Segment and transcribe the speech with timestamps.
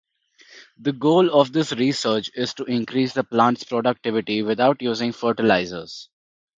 [0.79, 6.09] The goal of this research is to increase the plants' productivity without using fertilizers.